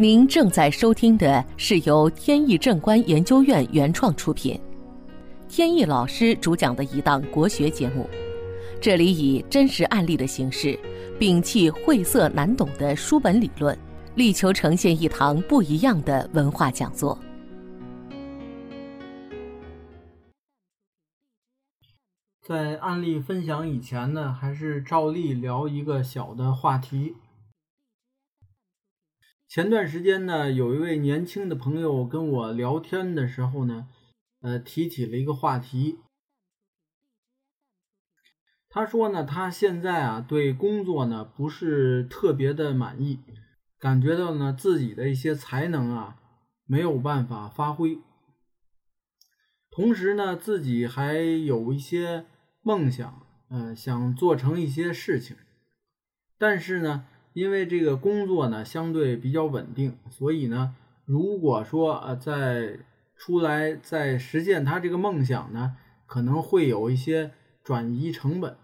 [0.00, 4.58] 您正在收听的是由天意正观研究院原创出品，
[5.46, 8.08] 天意老师主讲的一档国学节目。
[8.80, 10.68] 这里以真实案例的形式，
[11.18, 13.78] 摒弃晦涩难懂的书本理论，
[14.14, 17.18] 力求呈现一堂不一样的文化讲座。
[22.40, 27.16] 在案例分享以前呢，还是照例聊一个小的话题。
[29.50, 33.88] 前段时间呢，有一位年轻的朋友跟我聊天的时候呢，
[34.42, 35.98] 呃，提起了一个话题。
[38.68, 43.18] 他说呢，他现在啊，对工作呢不是特别的满意，
[43.80, 46.20] 感觉到呢自己的一些才能啊
[46.64, 47.98] 没有办法发挥，
[49.68, 52.24] 同时呢，自己还有一些
[52.62, 55.36] 梦想，呃，想做成一些事情，
[56.38, 57.04] 但是呢。
[57.32, 62.80] 因为这个工作呢相对比较稳定，所以呢，如果说呃在
[63.16, 67.32] 出来再实现他这个梦想呢，可能会有一些
[67.62, 68.56] 转移成本。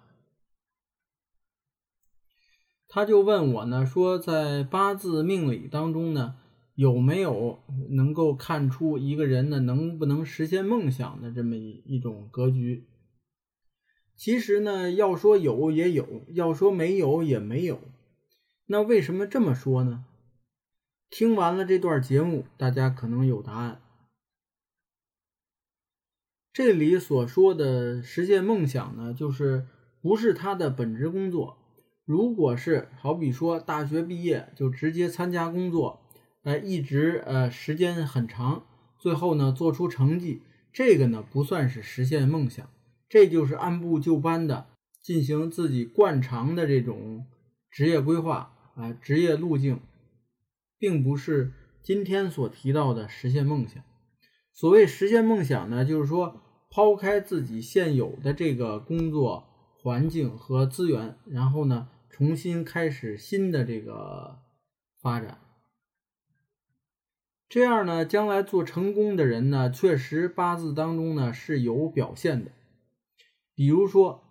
[2.89, 6.37] 他就问我呢，说在八字命理当中呢，
[6.75, 12.87] 有没有能够看出一个人呢能不能实现梦想的这么一一种格局？
[14.17, 17.79] 其实呢，要说有也有，要说没有也没有。
[18.69, 20.05] 那为什么这么说呢？
[21.09, 23.81] 听完了这段节目，大家可能有答案。
[26.53, 29.69] 这里所说的实现梦想呢，就是
[30.03, 31.59] 不是他的本职工作。
[32.05, 36.01] 如果是好比说大学毕业就直接参加工作，
[36.43, 38.67] 呃，一直呃时间很长，
[38.99, 42.69] 最后呢做出成绩，这个呢不算是实现梦想，
[43.09, 44.67] 这就是按部就班的
[45.01, 47.27] 进行自己惯常的这种
[47.71, 48.55] 职业规划。
[48.77, 49.81] 啊，职业路径
[50.79, 53.83] 并不是今天所提到的实现梦想。
[54.53, 59.49] 所谓实现梦想呢，就是说抛开自己现有的这个工作
[59.81, 64.41] 环境和资源，然后呢，重新开始新的这个
[65.01, 65.39] 发展。
[67.49, 72.51] 这样呢，将来做成功的人呢，确实八字当中呢是有表现的。
[73.55, 74.23] 比如说，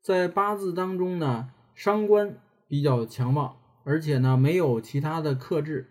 [0.00, 3.56] 在八字当中呢，伤官比较强旺。
[3.88, 5.90] 而且呢，没有其他的克制，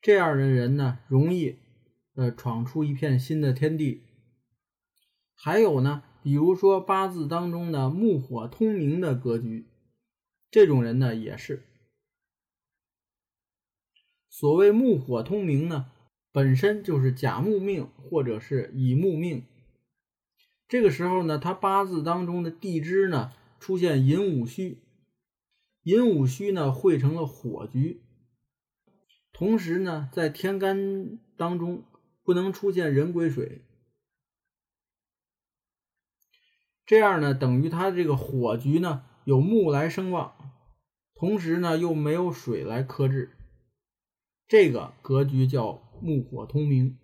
[0.00, 1.54] 这样的人呢，容易
[2.16, 4.02] 呃闯出一片新的天地。
[5.36, 9.68] 还有呢，比如说八字当中的木火通明的格局，
[10.50, 11.62] 这种人呢，也是
[14.28, 15.92] 所谓木火通明呢，
[16.32, 19.44] 本身就是甲木命或者是乙木命。
[20.66, 24.78] 这个时候呢，他八字当中的地支呢，出现寅午戌。
[25.82, 28.02] 寅午戌呢汇成了火局，
[29.32, 31.84] 同时呢，在天干当中
[32.22, 33.62] 不能出现人癸水，
[36.86, 40.52] 这样呢，等于他这个火局呢有木来生旺，
[41.14, 43.36] 同时呢又没有水来克制，
[44.46, 46.96] 这个格局叫木火通明。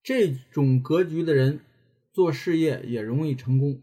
[0.00, 1.64] 这种格局的人
[2.12, 3.82] 做事业也容易成功。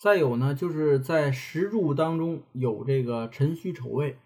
[0.00, 4.16] 再有呢，就是在时柱当中有这个辰戌丑未，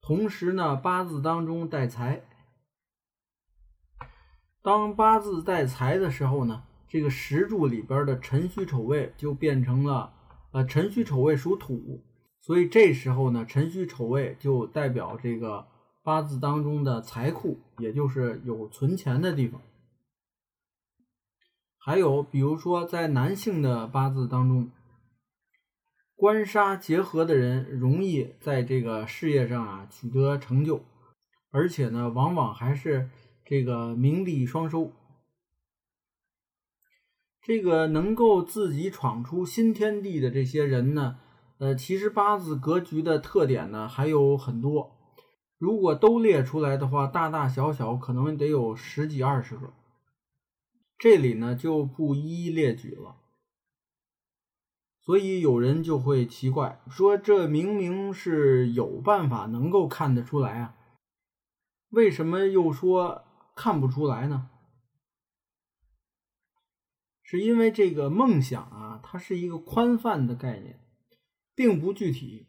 [0.00, 2.22] 同时呢，八字当中带财。
[4.62, 10.14] 当八字带财的时候呢，这个时柱里边的辰戌丑未就变成了，
[10.52, 12.00] 呃，辰戌丑未属土，
[12.40, 15.66] 所以这时候呢，辰戌丑未就代表这个
[16.04, 19.60] 八字当中的财库，也就是有存钱的地方。
[21.80, 24.70] 还有，比如说，在男性的八字当中，
[26.14, 30.82] 官杀结合的人，容易在这个事业上啊取得成就，
[31.50, 33.08] 而且呢，往往还是
[33.44, 34.92] 这个名利双收。
[37.40, 41.18] 这个能够自己闯出新天地的这些人呢，
[41.58, 44.98] 呃，其实八字格局的特点呢还有很多，
[45.56, 49.72] 如果都列出来的话，大大小小可能得有十几二十个。
[50.98, 53.16] 这里呢就不一一列举了，
[55.00, 60.76] 所以有人就会奇怪，说这明明是有办法能够看得出来啊，
[61.90, 63.24] 为什么又说
[63.54, 64.50] 看不出来呢？
[67.22, 70.80] 是因为这个梦想啊，它是一个宽泛的概念，
[71.54, 72.48] 并不具体。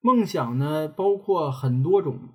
[0.00, 2.30] 梦想呢，包括很多种。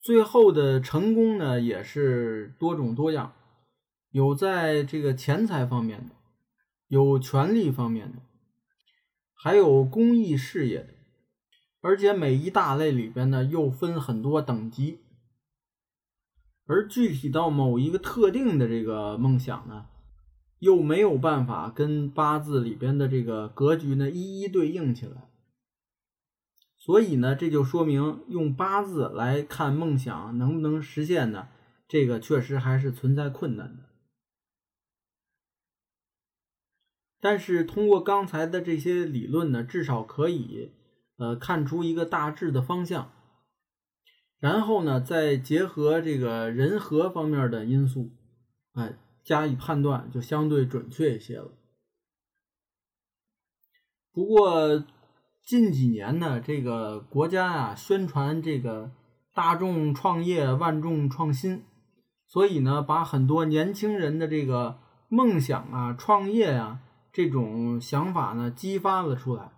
[0.00, 3.34] 最后的成功呢，也是多种多样，
[4.10, 6.14] 有在这个钱财方面的，
[6.88, 8.18] 有权力方面的，
[9.34, 10.94] 还有公益事业的，
[11.82, 15.00] 而且每一大类里边呢又分很多等级，
[16.66, 19.86] 而具体到某一个特定的这个梦想呢，
[20.60, 25.29] 又没有办法跟八字里边的这个格局呢一一对应起来。
[26.90, 31.46] 所以呢，这就说明用八字来看梦想能不能实现呢？
[31.86, 33.84] 这个确实还是存在困难的。
[37.20, 40.72] 但是通过刚才的这些理论呢，至少可以
[41.16, 43.12] 呃看出一个大致的方向，
[44.40, 48.10] 然后呢，再结合这个人和方面的因素，
[48.72, 51.52] 哎，加以判断，就相对准确一些了。
[54.10, 54.84] 不过。
[55.50, 58.92] 近几年呢，这个国家啊宣传这个
[59.34, 61.64] 大众创业、万众创新，
[62.28, 66.78] 所以呢，把很多年轻人的这个梦想啊、创业啊
[67.12, 69.50] 这种想法呢激发了出来。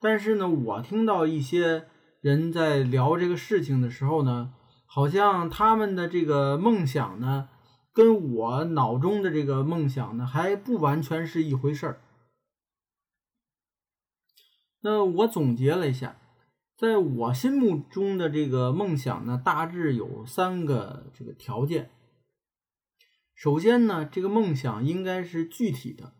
[0.00, 1.86] 但是呢，我听到一些
[2.20, 4.52] 人在聊这个事情的时候呢，
[4.86, 7.48] 好像他们的这个梦想呢，
[7.92, 11.98] 跟我脑中的这个梦想呢还不完全是一回事儿。
[14.80, 16.20] 那我总结了一下，
[16.76, 21.90] 在我心目中的这个梦想呢，大致有三个这个条件。
[23.34, 26.12] 首先呢，这个梦想应该是具体的，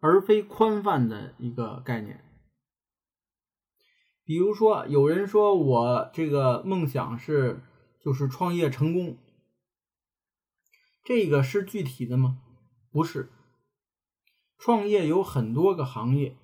[0.00, 2.24] 而非宽泛的一个概念。
[4.24, 7.62] 比如说，有人说我这个梦想是
[8.00, 9.18] 就是创业成功，
[11.04, 12.40] 这个是具体的吗？
[12.90, 13.30] 不是，
[14.58, 16.36] 创业有很多个行业。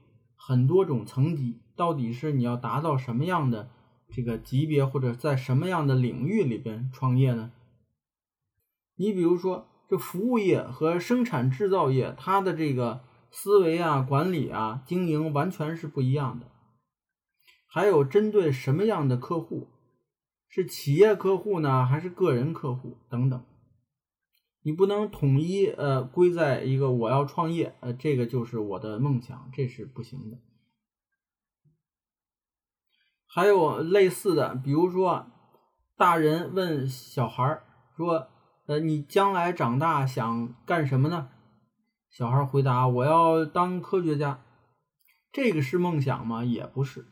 [0.44, 3.70] 很多种层级，到底是你要达到什么样的
[4.10, 7.52] 这个级别，或者在什么样的领域里边创业呢？
[8.96, 16.46] 你比如说，这服务业和生产制造业，它的这个思维啊、管理啊、经营完全是不一样的。
[17.68, 19.68] 还有针对什么样的客户，
[20.48, 23.44] 是企业客户呢，还是个人客户等等。
[24.62, 30.38] 你不能统一呃归在一个我要创业呃这个就是我的梦想，这是不行的。
[33.26, 35.26] 还有类似的，比如说
[35.96, 37.64] 大人问小孩儿
[37.96, 38.28] 说
[38.66, 41.30] ：“呃，你将来长大想干什么呢？”
[42.10, 44.44] 小孩回答：“我要当科学家。”
[45.32, 46.44] 这个是梦想吗？
[46.44, 47.06] 也不是，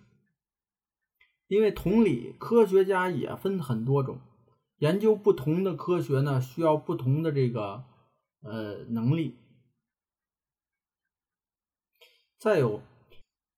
[1.48, 4.20] 因为同理，科学家也分很多种。
[4.80, 7.84] 研究不同的科学呢，需要不同的这个
[8.42, 9.36] 呃能力。
[12.38, 12.80] 再有，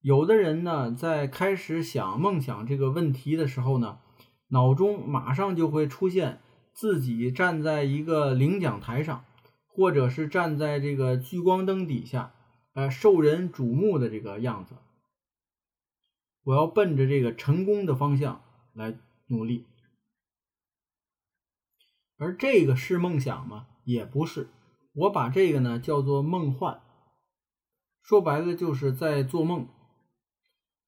[0.01, 4.01] 有的人呢，在开始想梦想这个问题的时候呢，
[4.49, 6.41] 脑中马上就会出现
[6.73, 9.25] 自己站在一个领奖台上，
[9.69, 12.35] 或者是站在这个聚光灯底下，
[12.75, 14.75] 呃，受人瞩目的这个样子。
[16.43, 18.43] 我要奔着这个成功的方向
[18.75, 18.99] 来
[19.29, 19.67] 努力。
[22.23, 23.67] 而这个是梦想吗？
[23.83, 24.49] 也不是，
[24.95, 26.81] 我把这个呢叫做梦幻。
[28.01, 29.67] 说白了就是在做梦。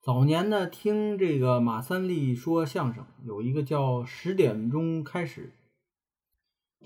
[0.00, 5.52] 早年呢听这个马三立说相声，有一个叫十点钟开始，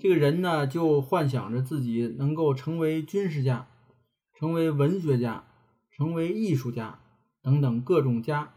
[0.01, 3.67] 这个人呢就幻想着自己能够成为军事家，
[4.33, 5.43] 成为文学家，
[5.91, 6.99] 成为艺术家
[7.43, 8.51] 等等各种家。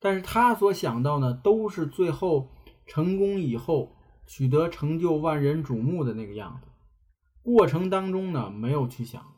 [0.00, 2.48] 但是他所想到呢，都是最后。
[2.90, 6.66] 成功以后取得成就万人瞩目的那个样子，
[7.40, 9.32] 过程当中呢没有去想，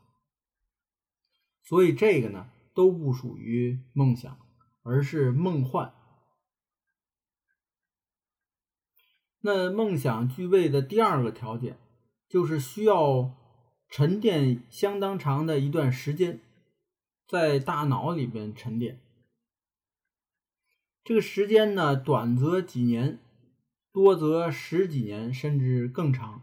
[1.63, 4.39] 所以这个呢都不属于梦想，
[4.83, 5.93] 而是梦幻。
[9.43, 11.77] 那梦想具备的第二个条件，
[12.31, 13.35] 就是需要
[13.91, 16.41] 沉淀相当长的一段时间，
[17.29, 18.99] 在大脑里边沉淀。
[21.05, 23.19] 这个时间呢，短则几年。
[23.93, 26.43] 多则十几年，甚至更长。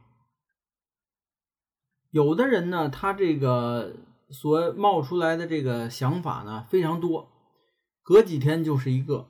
[2.12, 3.98] 有的人呢，他这个
[4.30, 7.32] 所冒出来的这个想法呢非常多，
[8.04, 9.28] 隔几天就是一个，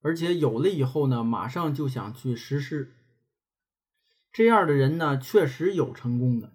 [0.00, 2.94] 而且有了以后呢，马上就想去实施。
[4.30, 6.52] 这样的人呢，确实有成功的，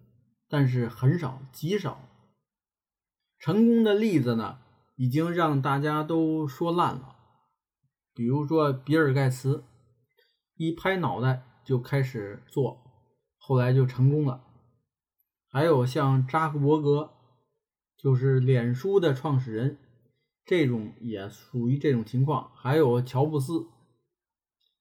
[0.48, 2.08] 但是很少，极少。
[3.40, 4.60] 成功的例子呢，
[4.96, 7.18] 已经让大家都说烂了，
[8.14, 9.66] 比如说比尔盖茨。
[10.56, 12.80] 一拍脑袋就开始做，
[13.38, 14.44] 后来就成功了。
[15.48, 17.12] 还有像扎克伯格，
[17.98, 19.78] 就是脸书的创始人，
[20.46, 22.52] 这种也属于这种情况。
[22.56, 23.68] 还有乔布斯，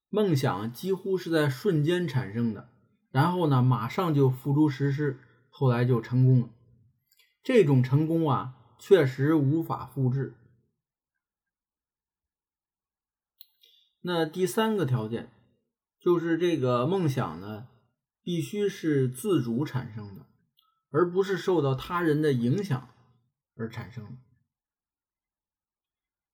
[0.09, 2.71] 梦想几乎是在瞬间产生的，
[3.11, 5.19] 然后呢，马上就付诸实施，
[5.51, 6.49] 后来就成功了。
[7.43, 10.35] 这种成功啊，确实无法复制。
[14.01, 15.31] 那第三个条件
[16.03, 17.69] 就是这个梦想呢，
[18.25, 20.27] 必须是自主产生的，
[20.91, 22.89] 而不是受到他人的影响
[23.57, 24.19] 而产生。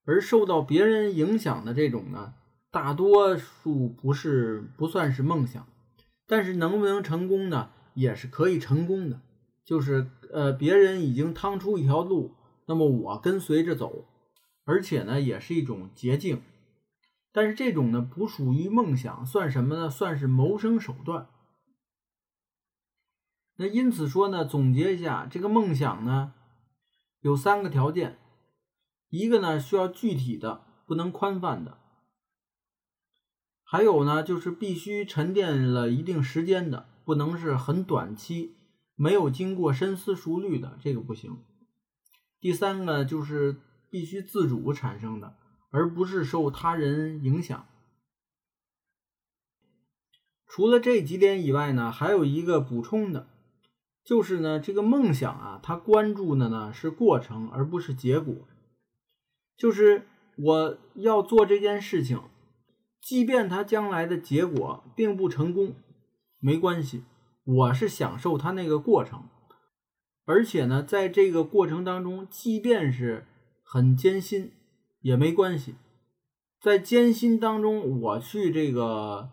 [0.07, 2.33] 而受到别人影响的这种呢，
[2.71, 5.69] 大多数不是不算是梦想，
[6.27, 9.21] 但是能不能成功呢，也是可以成功的。
[9.67, 12.35] 就是呃，别人已经趟出一条路，
[12.65, 14.07] 那么我跟随着走，
[14.65, 16.41] 而且呢，也是一种捷径。
[17.39, 19.89] 但是这种呢，不属于梦想，算什么呢？
[19.89, 21.29] 算是谋生手段。
[23.55, 26.35] 那因此说呢，总结一下，这个梦想呢，
[27.21, 28.19] 有三个条件：
[29.11, 31.79] 一个呢，需要具体的，不能宽泛的；
[33.63, 38.57] 还有呢，就是必须沉淀了一定时间的，不能是很短期，
[38.97, 41.39] 没有经过深思熟虑的，这个不行。
[42.41, 45.37] 第三个就是必须自主产生的。
[45.71, 47.67] 而不是受他人影响。
[50.47, 53.29] 除了这几点以外呢，还有一个补充的，
[54.03, 58.35] 就是呢，这个梦想啊，它关注的呢是过程，而不是结果。
[59.57, 60.07] 就是
[60.37, 62.23] 我要做这件事情，
[63.01, 65.75] 即便它将来的结果并不成功，
[66.41, 67.05] 没关系，
[67.45, 69.25] 我是享受它那个过程，
[70.25, 73.27] 而且呢，在这个过程当中，即便是
[73.63, 74.53] 很艰辛。
[75.01, 75.77] 也没关系，
[76.61, 79.31] 在艰辛当中，我去这个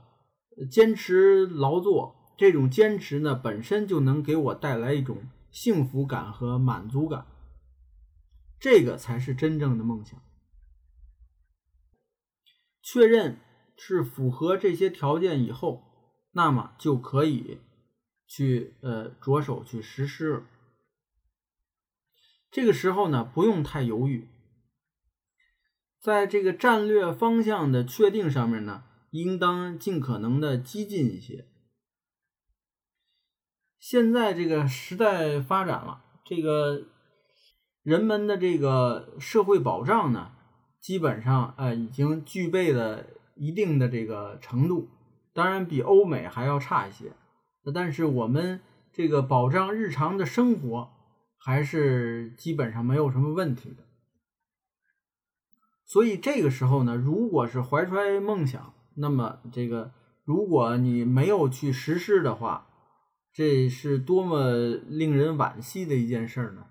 [0.69, 7.25] 坚持劳作，这种坚持呢，本身就能给我带来一种幸福感和满足感，
[8.59, 10.21] 这个才是真正的梦想。
[12.83, 13.39] 确认
[13.77, 15.81] 是符合这些条件以后，
[16.33, 17.59] 那么就可以
[18.27, 20.43] 去呃着手去实施了。
[22.51, 24.29] 这个时候呢，不用太犹豫。
[26.05, 31.47] 在这个战略方向的确定上面呢，应当尽可能的激进一些。
[33.79, 36.83] 现在这个时代发展了，这个
[37.81, 40.33] 人们的这个社会保障呢，
[40.79, 44.89] 基本上呃已经具备了一定的这个程度，
[45.33, 47.13] 当然比欧美还要差一些。
[47.73, 48.59] 但是我们
[48.93, 50.87] 这个保障日常的生活
[51.39, 53.77] 还是基本上没有什么问题的。
[55.85, 62.67] 所以这个时候呢，如果是怀揣梦想，那么这个如果你没有去实施的话，
[63.31, 64.51] 这是多么
[64.87, 66.65] 令人惋惜的一件事呢？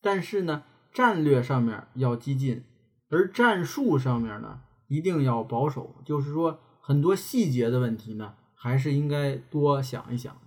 [0.00, 0.62] 但是呢，
[0.92, 2.64] 战略上面要激进，
[3.10, 5.96] 而战术上面呢，一定要保守。
[6.06, 10.40] 就是说，很多细节的问题呢，还是应该多想一想，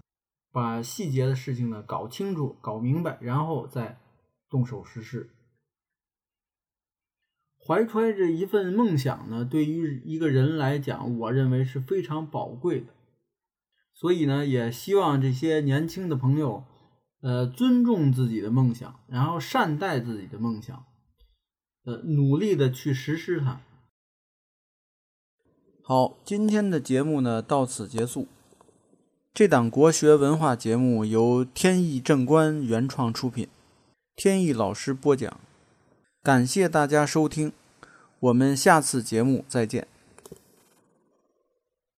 [0.52, 4.00] 把细节的事情呢搞清楚、搞明白，然后再
[4.50, 5.30] 动手实施。
[7.66, 12.88] 怀揣着一份梦想呢，对于一个人来讲，我认为是非常宝贵的。
[13.94, 16.64] 所以呢，也希望这些年轻的朋友，
[17.22, 20.86] 呃，尊重自己的梦想，然后善待自己的梦想，
[21.86, 23.62] 呃，努力的去实施它。
[25.84, 28.28] 好，今天的节目呢到此结束。
[29.34, 33.48] 这档国学文化节目由天意正观原创出品，
[34.16, 35.40] 天意老师播讲。
[36.24, 37.52] 感谢大家收听，
[38.20, 39.88] 我们下次节目再见。